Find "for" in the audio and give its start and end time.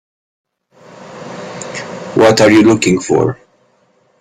2.99-3.37